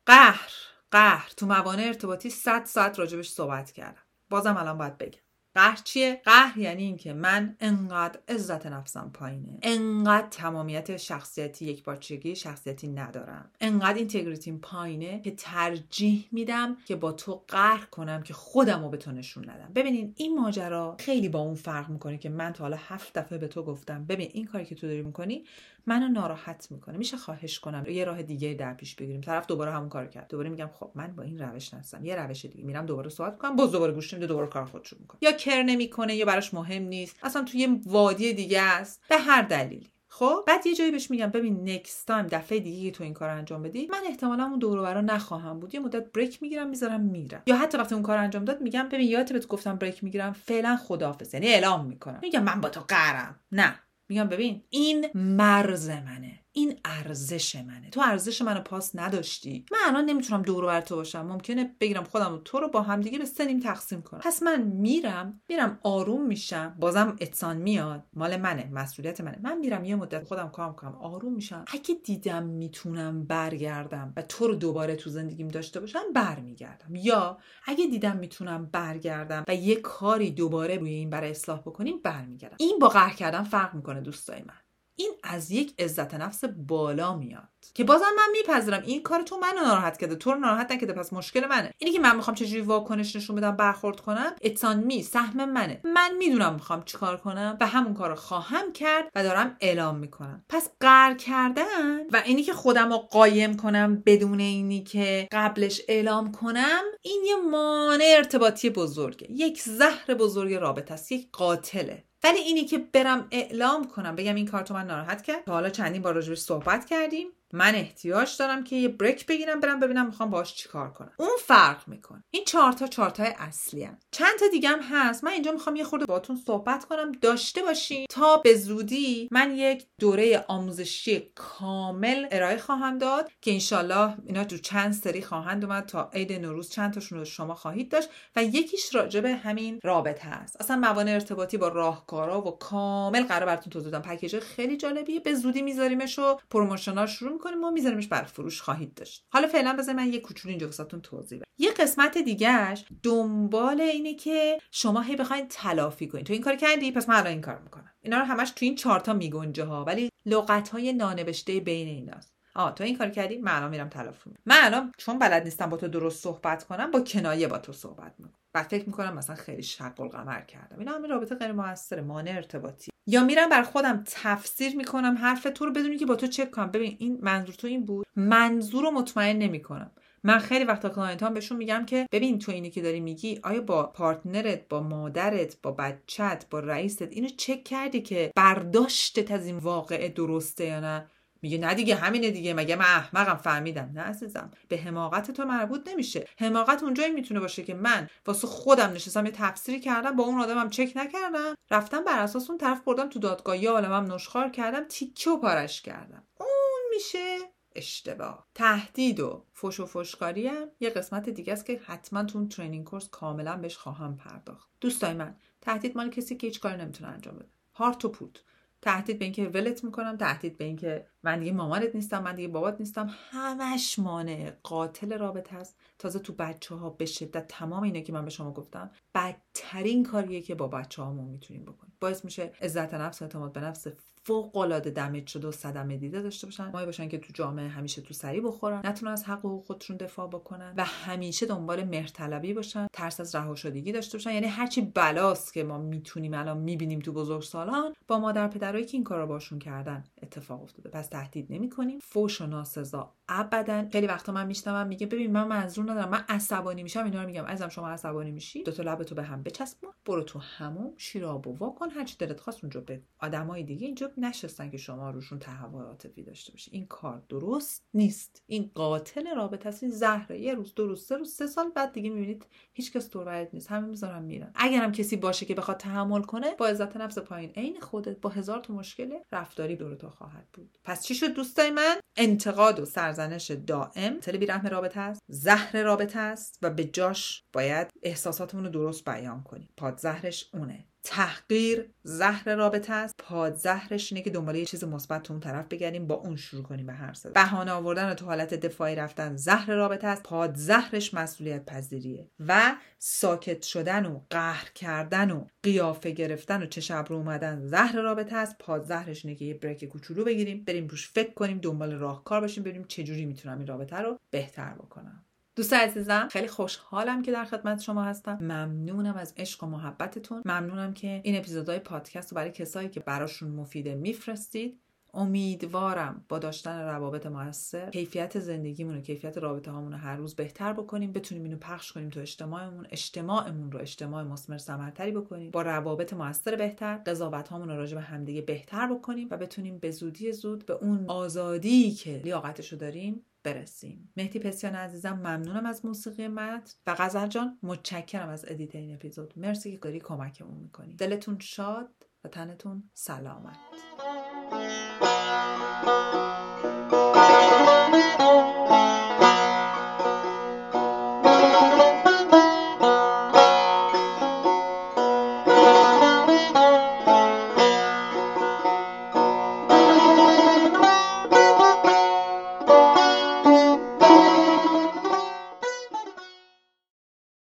قهر 0.07 0.53
قهر. 0.91 1.33
تو 1.37 1.47
موانع 1.47 1.83
ارتباطی 1.83 2.31
100 2.31 2.65
ساعت 2.65 2.99
راجبش 2.99 3.29
صحبت 3.31 3.71
کردم. 3.71 4.03
بازم 4.31 4.57
الان 4.57 4.79
باید 4.79 4.99
بگم. 4.99 5.26
قهر 5.57 5.81
چیه؟ 5.85 6.21
قهر 6.25 6.59
یعنی 6.59 6.83
اینکه 6.83 7.13
من 7.13 7.57
انقدر 7.61 8.19
عزت 8.29 8.67
نفسم 8.67 9.11
پایینه. 9.15 9.59
انقدر 9.63 10.29
تمامیت 10.31 10.97
شخصیتی 10.97 11.65
یک 11.65 11.85
بارچگی 11.85 12.37
شخصیتی 12.37 12.89
ندارم. 12.89 13.51
انقدر 13.61 13.95
اینتگریتیم 13.95 14.59
پایینه 14.59 15.21
که 15.21 15.31
ترجیح 15.31 16.29
میدم 16.33 16.77
که 16.87 16.97
با 16.97 17.13
تو 17.13 17.43
قهر 17.49 17.85
کنم 17.85 18.23
که 18.23 18.35
خودم 18.35 18.83
رو 18.83 18.89
به 18.89 18.97
تو 18.97 19.13
نشون 19.13 19.51
ندم. 19.51 19.71
ببینین 19.75 20.13
این 20.17 20.39
ماجرا 20.41 20.97
خیلی 20.99 21.29
با 21.29 21.39
اون 21.39 21.55
فرق 21.55 21.91
می‌کنه 21.91 22.19
که 22.19 22.29
من 22.29 22.53
تا 22.53 22.65
حالا 22.65 22.77
هفت 22.89 23.19
دفعه 23.19 23.39
به 23.39 23.49
تو 23.49 23.63
گفتم. 23.63 24.05
ببین 24.05 24.31
این 24.33 24.47
کاری 24.47 24.65
که 24.65 24.75
تو 24.75 24.87
داری 24.87 25.03
می‌کنی 25.03 25.45
منو 25.87 26.09
ناراحت 26.09 26.69
می‌کنه. 26.71 26.99
میشه 26.99 27.17
خواهش 27.17 27.59
کنم. 27.59 27.85
یه 27.89 28.05
راه 28.05 28.23
دیگه 28.23 28.55
در 28.55 28.75
پیش 28.75 28.95
بگیریم. 28.95 29.21
طرف 29.21 29.47
دوباره 29.47 29.73
همون 29.73 29.89
کار 29.89 30.07
کرد. 30.07 30.29
دوباره 30.29 30.51
میگم 30.51 30.71
خب 30.73 30.91
من 30.95 31.07
با 31.17 31.23
این 31.23 31.39
روش 31.39 31.75
نستم. 31.75 32.05
یه 32.05 32.17
روش 32.17 32.45
دیگه. 32.45 32.65
میرم 32.65 32.87
دوباره 32.87 33.11
صحبت 33.11 33.39
کنم 33.39 33.57
باز 33.57 33.73
دوباره 33.73 33.93
گوش 33.93 34.15
میده 34.15 34.27
دوباره 34.27 34.47
کار 34.47 34.65
خودشو 34.65 34.97
می‌کنه. 35.01 35.19
یا 35.23 35.33
care 35.33 35.63
نمی‌کنه 35.63 36.15
یا 36.15 36.25
براش 36.25 36.55
مهم 36.55 36.83
نیست. 36.83 37.17
اصلا 37.23 37.43
توی 37.45 37.61
یه 37.61 37.69
وادی 37.87 38.35
دیگه 38.35 38.63
است. 38.63 39.03
به 39.09 39.17
هر 39.17 39.43
دلیلی. 39.43 39.87
خب؟ 40.09 40.45
بعد 40.47 40.67
یه 40.67 40.75
جایی 40.75 40.91
بهش 40.91 41.11
میگم 41.11 41.27
ببین 41.27 41.69
next 41.69 42.07
time 42.07 42.27
دفعه 42.27 42.61
دیگه 42.61 42.91
تو 42.91 43.05
این 43.05 43.15
کار 43.15 43.29
انجام 43.29 43.63
بدی. 43.63 43.87
من 43.87 44.01
احتمالا 44.07 44.45
اون 44.45 44.59
دور 44.59 44.77
و 44.77 44.83
برا 44.83 45.01
نخواهم 45.01 45.61
بود. 45.61 45.75
یه 45.75 45.81
مدت 45.81 46.13
break 46.13 46.43
می‌گیرم 46.43 46.69
می‌ذارم 46.69 47.01
میرم. 47.01 47.43
یا 47.47 47.57
حتی 47.57 47.79
وقتی 47.79 47.95
اون 47.95 48.03
کار 48.05 48.19
انجام 48.19 48.45
داد 48.45 48.61
میگم 48.61 48.89
ببین 48.89 49.09
یادت 49.09 49.33
بهت 49.33 49.47
گفتم 49.47 49.77
break 49.77 50.05
می‌گیرم. 50.05 50.33
فعلا 50.33 50.77
خداحافظ. 50.77 51.35
یعنی 51.35 51.47
اعلام 51.47 51.87
می‌کنم. 51.87 52.19
میگم 52.23 52.43
من 52.43 52.61
با 52.61 52.69
تو 52.69 52.81
قهرم 52.89 53.41
نه. 53.53 53.75
میگم 54.09 54.29
ببین 54.29 54.63
این 54.71 55.07
مرز 55.15 55.91
منه. 55.91 56.46
این 56.57 56.79
ارزش 56.85 57.57
منه. 57.57 57.91
تو 57.91 58.01
ارزش 58.01 58.43
منو 58.43 58.61
پاس 58.61 58.97
نداشتی. 58.97 59.67
من 59.73 59.79
الان 59.87 60.05
نمی‌تونم 60.05 60.43
دور 60.43 60.67
بر 60.67 60.81
تو 60.81 60.97
باشم. 60.97 61.27
ممکنه 61.27 61.77
بگیرم 61.81 62.05
خودم 62.05 62.35
و 62.35 62.39
تو 62.39 62.61
رو 62.61 62.69
با 62.69 62.83
هم 62.83 63.01
دیگه 63.01 63.19
به 63.19 63.25
سنیم 63.25 63.61
تقسیم 63.61 64.03
کنم. 64.03 64.21
پس 64.21 64.43
من 64.43 64.63
میرم 64.63 65.41
میرم 65.49 65.79
آروم 65.83 66.27
میشم. 66.27 66.77
بازم 66.81 67.17
اتسان 67.21 67.57
میاد. 67.57 68.05
مال 68.15 68.37
منه 68.37 68.71
مسئولیت 68.73 69.21
منه. 69.21 69.39
من 69.43 69.59
میرم 69.59 69.85
یه 69.85 69.97
مدت 69.97 70.25
خودم 70.25 70.49
کار 70.49 70.73
کنم. 70.73 70.95
آروم 70.95 71.33
میشم. 71.33 71.65
اگه 71.69 71.95
دیدم 72.05 72.43
می‌تونم 72.43 73.25
برگردم 73.25 74.13
و 74.17 74.23
تو 74.23 74.47
رو 74.47 74.55
دوباره 74.55 74.97
تو 74.97 75.11
زندگیم 75.11 75.49
داشته 75.49 75.81
باشم 75.81 76.13
برمیگردم. 76.15 76.95
یا 76.95 77.39
اگه 77.67 77.87
دیدم 77.87 78.17
می‌تونم 78.17 78.67
برگردم 78.73 79.45
و 79.49 79.55
یه 79.55 79.77
کاری 79.77 80.31
دوباره 80.31 80.77
روی 80.77 80.93
این 80.93 81.11
برای 81.11 81.31
اصلاح 81.31 81.59
بکنیم 81.61 82.01
برمیگردم. 82.03 82.57
این 82.61 82.79
با 82.79 82.89
قهر 82.89 83.15
کردن 83.15 83.43
فرق 83.43 83.75
می‌کنه 83.75 84.01
دوستای 84.01 84.43
من. 84.47 84.66
این 84.97 85.11
از 85.23 85.51
یک 85.51 85.75
عزت 85.79 86.15
نفس 86.15 86.45
بالا 86.45 87.17
میاد. 87.17 87.49
که 87.75 87.85
بازم 87.85 88.05
من 88.17 88.29
میپذیرم 88.33 88.83
این 88.87 89.03
کار 89.03 89.23
تو 89.23 89.39
منو 89.39 89.67
ناراحت 89.67 89.97
کرده 89.97 90.15
تو 90.15 90.33
رو 90.33 90.39
ناراحت 90.39 90.73
نکرده 90.73 90.93
پس 90.93 91.13
مشکل 91.13 91.47
منه. 91.47 91.71
اینی 91.79 91.93
که 91.93 92.01
من 92.01 92.17
می‌خوام 92.17 92.35
چجوری 92.35 92.61
واکنش 92.61 93.17
نشون 93.17 93.37
بدم 93.37 93.57
برخورد 93.57 94.01
کنم 94.01 94.37
اتسان 94.43 94.79
می 94.79 95.03
سهم 95.03 95.51
منه. 95.51 95.81
من 95.85 96.17
می‌دونم 96.19 96.55
می‌خوام 96.55 96.83
چیکار 96.83 97.17
کنم 97.17 97.57
و 97.61 97.67
همون 97.67 97.95
کار 97.95 98.15
خواهم 98.15 98.73
کرد 98.73 99.11
و 99.15 99.23
دارم 99.23 99.57
اعلام 99.61 99.99
می‌کنم. 99.99 100.45
پس 100.49 100.69
قر 100.81 101.15
کردن 101.15 102.07
و 102.13 102.23
اینی 102.25 102.43
که 102.43 102.53
خودم 102.53 102.93
رو 102.93 102.99
قایم 102.99 103.57
کنم 103.57 104.03
بدون 104.07 104.41
اینی 104.41 104.83
که 104.83 105.29
قبلش 105.33 105.81
اعلام 105.89 106.33
کنم 106.33 106.83
این 107.03 107.23
یه 107.27 107.37
مانع 107.37 108.15
ارتباطی 108.17 108.71
بزرگه. 108.71 109.27
یک 109.31 109.63
زهر 109.63 110.15
بزرگ 110.15 110.55
رابطه 110.55 110.95
است 110.95 111.13
یک 111.13 111.29
قاتله. 111.33 112.05
ولی 112.27 112.39
اینی 112.39 112.65
که 112.65 112.79
برم 112.79 113.29
اعلام 113.31 113.85
کنم 113.85 114.17
بگم 114.17 114.35
این 114.35 114.47
کار 114.47 114.63
تو 114.63 114.75
من 114.75 114.87
ناراحت 114.87 115.23
کرد 115.23 115.49
حالا 115.49 115.71
چندین 115.71 116.03
بار 116.03 116.15
راجبش 116.15 116.39
صحبت 116.39 116.85
کردیم. 116.85 117.29
من 117.53 117.75
احتیاج 117.75 118.37
دارم 118.39 118.65
که 118.65 118.77
یه 118.77 118.89
بریک 118.89 119.27
بگیرم 119.27 119.61
برم 119.61 119.81
ببینم 119.81 120.07
می‌خوام 120.07 120.31
باش 120.31 120.55
چیکار 120.55 120.93
کنم. 120.93 121.13
اون 121.17 121.37
فرق 121.41 121.89
می‌کنه. 121.89 122.25
این 122.31 122.45
چهار 122.45 122.73
تا 122.73 122.87
چهار 122.87 123.11
تا 123.11 123.25
اصلی 123.39 123.85
هم. 123.85 123.99
چند 124.11 124.39
تا 124.41 124.49
دیگه 124.49 124.69
هم 124.69 124.81
هست. 124.83 125.25
من 125.25 125.31
اینجا 125.31 125.53
می‌خوام 125.53 125.77
یه 125.77 125.85
خورده 125.85 126.07
باتون 126.07 126.37
صحبت 126.37 126.85
کنم. 126.85 127.13
داشته 127.13 127.63
باشین. 127.63 128.07
تا 128.11 128.37
به 128.37 128.55
زودی 128.55 129.29
من 129.33 129.57
یک 129.57 129.87
دوره 130.01 130.45
آموزشی 130.49 131.33
کامل 131.35 132.27
ارائه 132.31 132.59
خواهم 132.59 132.99
داد 132.99 133.31
که 133.41 133.53
انشالله 133.53 134.17
اینا 134.27 134.45
تو 134.45 134.59
چند 134.59 134.93
سری 134.93 135.23
خواهند 135.23 135.65
اومد 135.65 135.87
تا 135.87 136.11
عید 136.13 136.33
نوروز 136.33 136.71
چند 136.71 136.93
تاشون 136.93 137.19
رو 137.19 137.25
شما 137.25 137.55
خواهید 137.55 137.93
داشت 137.93 138.09
و 138.37 138.45
یکیش 138.45 138.95
راجع 138.95 139.19
به 139.19 139.35
همین 139.35 139.81
رابطه 139.85 140.29
هست. 140.29 140.61
اصلا 140.61 140.77
موانع 140.77 141.13
ارتباطی 141.13 141.57
با 141.57 141.69
راهکارا 141.69 142.43
و 142.43 142.51
کامل 142.51 143.23
قرار 143.23 143.47
براتون 143.47 143.71
توضیح 143.71 143.89
بدم. 143.89 144.03
پکیج 144.03 144.39
خیلی 144.39 144.77
جالبیه. 144.77 145.21
به 145.21 145.35
زودی 145.35 145.63
میذاریمش 145.63 146.19
و 146.19 146.37
promotional 146.51 147.07
شروع 147.07 147.36
می‌کنیم 147.37 147.65
و 147.65 147.71
میذاریمش 147.71 148.07
برا 148.07 148.23
فروش 148.23 148.63
خواهید 148.63 148.95
داشت. 148.95 149.27
حالا 149.29 149.49
فعلا 149.49 149.77
بذار 149.79 149.95
من 149.95 150.13
یه 150.13 150.21
کوچولو 150.21 150.51
اینجا 150.51 150.67
واسهتون 150.67 151.01
توضیح 151.01 151.39
بدم. 151.39 151.47
یه 151.59 151.71
قسمت 151.71 152.19
دیگهش 152.19 152.85
دنبال 153.03 153.81
اینه 153.81 154.15
که 154.15 154.59
شما 154.71 155.01
هی 155.01 155.17
بخواید 155.17 155.49
تلافی 155.49 156.09
کنید 156.09 156.27
تو 156.27 156.33
این 156.33 156.43
کار 156.43 156.57
کردی؟ 156.57 156.93
پس 156.93 157.09
من 157.09 157.15
الان 157.15 157.33
این 157.33 157.41
کار 157.41 157.59
می‌کنم. 157.59 157.93
اینا 158.03 158.19
رو 158.19 158.25
همش 158.25 158.51
تو 158.51 158.65
این 158.65 158.75
چارتا 158.75 159.13
میگنجه 159.13 159.65
ها 159.65 159.85
ولی 159.85 160.11
لغت 160.27 160.69
های 160.69 160.93
نانوشته 160.93 161.61
بین 161.61 161.89
ایناست. 161.89 162.37
آ 162.55 162.71
تو 162.71 162.85
این 162.85 162.99
کار 162.99 163.11
کردی؟ 163.11 163.39
من 163.39 163.53
الان 163.53 163.71
میرم 163.71 163.89
تلافی 163.89 164.31
من 164.47 164.59
الان 164.61 164.93
چون 164.99 165.19
بلد 165.19 165.45
نیستم 165.45 165.71
با 165.71 165.77
تو 165.77 165.89
درست 165.89 166.23
صحبت 166.23 166.65
کنم 166.65 166.91
با 166.91 167.01
کنایه 167.01 167.49
با 167.49 167.59
تو 167.59 167.73
صحبت 167.73 168.15
می‌کنم. 168.19 168.39
بعد 168.57 168.67
فکر 168.67 168.87
می‌کنم 168.87 169.15
مثلا 169.15 169.37
خیلی 169.37 169.63
شق 169.63 170.01
القمر 170.01 170.41
کردم. 170.41 170.79
اینا 170.79 170.93
همین 170.93 171.11
رابطه 171.11 171.35
غیر 171.35 171.53
موثر 171.53 172.01
مانع 172.01 172.31
ارتباطی. 172.31 172.91
یا 173.07 173.25
میرم 173.25 173.49
برا 173.49 173.63
خودم 173.63 174.05
تفسیر 174.07 174.77
می‌کنم 174.77 175.17
حرف 175.21 175.47
تو 175.55 175.67
رو 175.67 175.73
بدونی 175.73 175.97
که 175.97 176.07
با 176.07 176.15
تو 176.15 176.27
چک 176.27 176.51
کنم. 176.51 176.71
ببین 176.71 176.97
این 176.99 177.19
منظور 177.23 177.55
تو 177.55 177.67
این 177.67 177.87
بود. 177.87 178.07
منظور 178.17 178.85
رو 178.85 178.91
مطمئن 178.91 179.39
نمی‌کنم. 179.39 179.91
من 180.25 180.39
خیلی 180.39 180.65
وقتا 180.65 180.89
client 180.89 181.23
هام 181.23 181.35
بهشون 181.35 181.59
میگم 181.59 181.85
که 181.87 182.07
ببین 182.13 182.39
تو 182.39 182.53
اینی 182.53 182.71
که 182.71 182.83
داری 182.83 183.01
میگی 183.01 183.41
آیا 183.45 183.61
با 183.61 183.87
partner 183.87 184.59
ت 184.59 184.69
با 184.69 184.83
مادرت 184.83 185.57
با 185.63 185.73
بچت 185.73 186.47
با 186.51 186.61
رئیست 186.61 187.03
اینو 187.03 187.29
چک 187.29 187.65
کردی 187.65 188.01
که 188.01 188.33
برداشتت 188.37 189.31
از 189.31 189.47
این 189.47 189.57
واقعه 189.57 190.09
درسته 190.09 190.65
یا 190.65 190.81
نه؟ 190.81 191.07
میگه 191.47 191.59
نه 191.59 191.75
دیگه 191.75 191.95
همینه 191.95 192.31
دیگه. 192.31 192.55
مگه 192.55 192.77
من 192.77 192.85
احمقم؟ 192.85 193.37
فهمیدم. 193.37 193.91
نه 193.95 194.01
عزیزم. 194.01 194.51
به 194.69 194.77
حماقت 194.77 195.31
تو 195.31 195.45
مربوط 195.45 195.89
نمیشه. 195.89 196.29
حماقت 196.39 196.83
اونجایی 196.83 197.13
می‌تونه 197.13 197.41
باشه 197.41 197.63
که 197.63 197.75
من 197.75 198.09
واسه 198.27 198.47
خودم 198.47 198.93
نشستم 198.93 199.27
یه 199.27 199.33
تفسیری 199.33 199.81
کردم 199.81 200.17
با 200.17 200.25
اون 200.25 200.41
آدمم 200.41 200.71
چک 200.71 200.93
نکردم. 200.97 201.55
رفتم 201.71 202.05
بر 202.05 202.19
اساس 202.19 202.51
اون 202.51 202.59
طرف 202.59 202.81
بردم 202.81 203.09
تو 203.09 203.19
دادگاه 203.19 203.59
یا 203.59 203.73
عالمم 203.73 204.13
نشخار 204.13 204.49
کردم 204.49 204.85
تیکه 204.89 205.31
و 205.31 205.37
پارش 205.37 205.83
کردم. 205.83 206.23
اون 206.41 206.81
میشه 206.95 207.39
اشتباه. 207.75 208.47
تهدید 208.55 209.21
و 209.21 209.45
فش 209.55 209.81
و 209.81 209.87
فشکاری 209.87 210.47
هم 210.47 210.69
یه 210.81 210.91
قسمت 210.91 211.29
دیگه 211.29 211.53
است 211.53 211.67
که 211.67 211.81
حتما 211.85 212.25
تو 212.25 212.39
اون 212.39 212.49
ترینینگ 212.49 212.85
کورس 212.85 213.09
کاملا 213.09 213.57
بهش 213.57 213.77
خواهم 213.77 214.17
پرداخت. 214.17 214.69
دوستای 214.81 215.15
من 215.15 215.37
تهدید 215.61 215.97
مال 215.97 216.11
کسی 216.11 216.37
که 216.37 216.47
هیچ 216.47 216.61
کاری 216.61 216.77
نمی‌تونه 216.83 217.11
انجام 217.11 217.35
بده. 217.37 217.49
هارت 217.75 218.05
و 218.05 218.09
پوت. 218.09 218.43
تهدید 218.83 219.19
به 219.19 219.25
اینکه 219.25 219.45
ولت 219.45 219.85
می‌کنم 219.85 220.17
تهدید 220.17 220.59
به 220.59 220.65
اینکه 220.65 221.07
من 221.23 221.39
دیگه 221.41 221.53
مامانت 221.53 221.95
نیستم 221.95 222.23
من 222.23 222.35
دیگه 222.35 222.49
بابات 222.49 222.81
نیستم. 222.81 223.11
همش 223.31 223.99
مانع 223.99 224.53
قاتل 224.63 225.19
رابطه 225.19 225.57
است. 225.57 225.77
تازه 225.99 226.19
تو 226.19 226.33
بچه 226.33 226.75
ها 226.75 226.91
به 226.91 227.07
شدت 227.07 227.49
تمام 227.49 227.83
اینه 227.83 228.03
که 228.03 228.13
من 228.13 228.25
به 228.25 228.31
شما 228.31 228.53
گفتم. 228.53 228.91
بدترین 229.15 230.05
کاریه 230.05 230.41
که 230.41 230.55
با 230.55 230.69
بچه 230.69 231.03
هامون 231.03 231.29
می‌تونیم 231.29 231.63
بکنیم. 231.63 231.93
باعث 232.01 232.25
میشه 232.25 232.53
عزت 232.61 232.95
نفس 232.95 233.23
اعتماد 233.23 233.53
به 233.53 233.61
نفس 233.61 233.87
فوق 234.27 234.57
العاده 234.57 234.91
دمج 234.91 235.27
شده 235.27 235.49
و 235.49 235.53
صدمه 235.53 235.97
دیده 235.97 236.23
داشته 236.23 236.47
باشن. 236.47 236.71
مایی 236.71 236.87
باشن 236.87 237.09
که 237.09 237.19
تو 237.19 237.33
جامعه 237.35 237.69
همیشه 237.69 238.03
تو 238.03 238.15
سری 238.15 238.41
بخورن. 238.41 238.81
نتونن 238.85 239.13
از 239.13 239.25
حق 239.25 239.45
و 239.45 239.61
خودشون 239.61 239.97
دفاع 239.97 240.29
بکنن 240.29 240.75
و 240.77 240.85
همیشه 240.85 241.47
دنبال 241.47 241.85
مهرطلبی 241.85 242.55
باشن. 242.55 242.87
ترس 242.93 243.21
از 243.21 243.35
رها 243.35 243.55
شدگی 243.55 243.93
داشته 243.93 244.19
باشن. 244.19 244.31
یعنی 244.31 244.47
هرچی 244.47 244.81
بلاست 244.81 245.53
که 245.53 245.65
ما 245.65 245.79
می‌تونیم 245.79 246.35
الان 246.35 246.59
می‌بینیم 246.59 246.99
تو 246.99 247.13
بزرگسالان 247.13 247.95
با 248.09 248.19
مادر 248.19 248.49
پدرایی 248.49 248.85
که 248.85 248.97
این 248.97 249.05
کارا 249.05 249.27
باشون 249.27 249.59
کردن 249.59 250.05
اتفاق 250.23 250.63
افتاده. 250.63 250.89
پس 250.89 251.07
تهدید 251.07 251.47
نمی‌کنیم. 251.51 251.99
فوش 251.99 252.41
و 252.41 252.47
ناسزا 252.47 253.13
ابدا 253.29 253.89
خیلی 253.93 254.07
وقتا 254.07 254.33
من 254.33 254.47
میشنوم 254.47 254.87
میگه 254.87 255.07
ببین 255.07 255.33
من 255.33 255.49
منظور 255.49 255.91
ندارم. 255.91 256.09
من 256.09 256.25
عصبانی 256.29 256.83
میشم 256.83 257.05
اینا 257.05 257.21
رو 257.21 257.27
میگم. 257.27 257.45
ازم 257.45 257.69
شما 257.69 257.89
عصبانی 257.89 258.31
میشی؟ 258.31 258.63
دو 258.63 258.73
تا 258.73 258.83
لبتو 258.83 259.15
به 259.15 259.23
هم 259.23 259.43
بچسب 259.43 259.79
برو 260.07 260.23
تو 260.23 260.39
هموم 260.39 260.93
شیراب 260.97 261.47
و 261.47 261.57
واکن 261.57 261.91
هرچی 261.91 262.17
دلت 262.19 262.41
خواست 262.41 262.65
اونجا 262.65 262.81
بگو. 262.81 263.03
آدمای 263.19 263.63
دیگه 263.63 263.87
اینجا 263.87 264.11
نشستن 264.17 264.71
که 264.71 264.77
شما 264.77 265.11
روشون 265.11 265.39
تهوع 265.39 265.83
عاطفی 265.83 266.23
داشته 266.23 266.53
باشی. 266.53 266.71
این 266.75 266.87
کار 266.87 267.23
درست 267.29 267.85
نیست. 267.95 268.43
این 268.47 268.71
قاتل 268.75 269.35
رابطه 269.37 269.69
است. 269.69 269.83
این 269.83 269.93
زهره. 269.93 270.41
یه 270.41 270.55
روز 270.55 270.75
دو 270.75 270.87
روز 270.87 271.07
سه 271.07 271.17
روز 271.17 271.35
سه 271.35 271.47
سال 271.47 271.71
بعد 271.71 271.93
دیگه 271.93 272.11
می‌بینید 272.11 272.47
هیچکس 272.73 273.11
دور 273.11 273.49
نیست. 273.53 273.71
همه 273.71 273.87
می‌ذارن 273.87 274.23
میرن. 274.23 274.53
اگرم 274.55 274.93
کسی 274.93 275.17
باشه 275.17 275.47
که 275.47 275.55
بخواد 275.55 275.77
تحمل 275.77 276.23
کنه 276.23 276.55
با 276.55 276.67
عزت 276.67 276.97
نفس 276.97 277.19
پایین. 277.19 277.51
عین 277.51 277.81
خودت 277.81 278.21
با 278.21 278.31
هزار 278.31 278.61
تا 278.61 278.75
مشکل 278.75 279.19
رفتاری 279.33 279.77
دور 279.77 279.95
تو 279.95 280.11
خواهد 280.11 280.49
بود. 280.53 280.79
پس 280.85 281.05
چی 281.05 281.15
شد 281.15 281.35
دوستای 281.35 281.71
من؟ 281.71 281.97
انتقاد 282.17 282.81
و 282.81 282.85
سرزنش 283.17 283.51
دائم 283.51 284.21
تل 284.21 284.37
بیرحم 284.37 284.67
رابطه 284.67 285.01
است 285.01 285.21
زهر 285.29 285.83
رابطه 285.83 286.19
است 286.19 286.59
و 286.63 286.71
به 286.71 286.85
جاش 286.85 287.45
باید 287.53 287.89
احساساتمون 288.03 288.65
رو 288.65 288.71
درست 288.71 289.05
بیان 289.05 289.43
کنیم. 289.43 289.69
پادزهرش 289.77 290.51
اونه. 290.55 290.85
تحقیر 291.07 291.91
زهر 292.03 292.55
رابطه 292.55 292.93
است. 292.93 293.15
پادزهرش 293.19 294.13
اینه 294.13 294.25
که 294.25 294.31
دنبال 294.31 294.57
یه 294.57 294.65
چیز 294.65 294.85
مثبت 294.85 295.23
تو 295.23 295.33
اون 295.33 295.41
طرف 295.41 295.69
بگردیم 295.69 296.07
با 296.07 296.15
اون 296.15 296.37
شروع 296.37 296.63
کنیم 296.63 296.87
به 296.87 296.93
هر 296.93 297.13
زدن 297.13 297.33
بهانه 297.33 297.73
آوردن 297.73 298.11
و 298.11 298.15
تو 298.15 298.27
حالت 298.27 298.55
دفاعی 298.55 298.95
رفتن 298.95 299.37
زهر 299.37 299.75
رابطه 299.75 300.07
است. 300.07 300.23
پادزهرش 300.23 301.15
مسئولیت 301.15 301.65
پذیریه 301.65 302.31
و 302.47 302.75
ساکت 302.99 303.63
شدن 303.63 304.07
و 304.07 304.21
قهر 304.31 304.71
کردن 304.75 305.31
و 305.31 305.45
قیافه 305.63 306.11
گرفتن 306.11 306.63
و 306.63 306.67
چه 306.67 306.95
ابرو 306.95 307.17
اومدن 307.17 307.67
زهر 307.67 307.97
رابطه 307.97 308.37
است. 308.37 308.59
پادزهرش 308.59 309.25
اینه 309.25 309.37
که 309.37 309.45
یه 309.45 309.55
بریک 309.55 309.85
کوچولو 309.85 310.25
بگیریم 310.25 310.65
بریم 310.65 310.87
روش 310.87 311.09
فکر 311.09 311.35
کنیم 311.35 311.59
دنبال 311.59 311.93
راهکار 311.93 312.41
باشیم 312.41 312.65
ببینیم 312.65 312.85
چجوری 312.85 313.25
می‌تونم 313.25 313.59
این 313.59 313.67
رابطه 313.67 313.97
رو 313.97 314.19
بهتر 314.31 314.75
بکنم. 314.75 315.26
دوست 315.57 315.73
عزیزم 315.73 316.29
خیلی 316.31 316.49
خوشحالم 316.49 317.23
که 317.23 317.33
در 317.33 317.45
خدمت 317.45 317.81
شما 317.81 318.03
هستم. 318.05 318.39
ممنونم 318.41 319.15
از 319.15 319.35
عشق 319.37 319.65
و 319.65 319.67
محبتتون. 319.67 320.43
ممنونم 320.45 320.95
که 320.95 321.21
این 321.25 321.37
اپیزودهای 321.37 321.79
پادکست 321.79 322.33
رو 322.33 322.37
برای 322.37 322.51
کسایی 322.51 322.89
که 322.89 323.01
براشون 323.01 323.51
مفیده 323.51 323.95
میفرستید. 323.95 324.81
امیدوارم 325.15 326.25
با 326.29 326.39
داشتن 326.39 326.81
روابط 326.81 327.27
موثر 327.27 327.91
کیفیت 327.91 328.39
زندگیمون 328.39 328.97
و 328.97 329.01
کیفیت 329.01 329.39
رابطه 329.39 329.71
هامون 329.71 329.93
رو 329.93 329.99
هر 329.99 330.17
روز 330.17 330.37
بهتر 330.37 330.73
بکنیم. 330.73 331.13
بتونیم 331.13 331.45
اینو 331.45 331.57
پخش 331.57 331.93
کنیم 331.93 332.11
تو 332.11 332.21
اجتماعمون. 332.21 332.87
اجتماعمون 332.91 333.73
رو 333.73 333.81
اجتماع 333.81 334.23
مسمر 334.23 334.59
ثمرتری 334.59 335.13
بکنیم. 335.13 335.51
با 335.51 335.63
روابط 335.63 336.13
موثر 336.13 336.57
بهتر 336.57 336.97
قضاوت 336.97 337.49
هامون 337.49 337.69
رو 337.69 337.77
راجع 337.77 337.95
به 337.95 338.03
همدیگه 338.03 338.43
بهتر 338.43 338.95
بکنیم 338.95 339.29
و 339.31 339.37
بتونیم 339.37 339.79
به 339.79 339.91
زودی 339.91 340.33
زود 340.33 340.67
به 340.67 340.73
اون 340.73 341.05
آزادی 341.09 341.91
که 341.91 342.21
لیاقتش 342.25 342.73
رو 342.73 342.79
داریم 342.79 343.23
برسیم. 343.47 344.13
مهدی 344.17 344.39
پسیان 344.39 344.75
عزیزم 344.75 345.13
ممنونم 345.13 345.67
از 345.67 345.85
موسیقی 345.85 346.29
متن. 346.29 346.73
و 346.87 346.95
غزل 346.99 347.27
جان 347.27 347.59
متشکرم 347.63 348.29
از 348.29 348.45
edit 348.49 348.75
این 348.75 348.95
اپیزود. 348.95 349.35
مرسی 349.37 349.73
که 349.73 349.79
داری 349.79 350.01
کمکمون 350.01 350.61
می‌کنی. 350.61 350.97
دلتون 350.97 351.39
شاد 351.39 352.07
و 352.25 352.29
تنتون 352.29 352.91
سلامت. 352.95 353.57